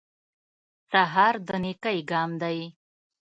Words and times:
سهار 0.91 1.35
د 1.47 1.49
نېکۍ 1.63 1.99
ګام 2.11 2.31
دی. 2.41 2.57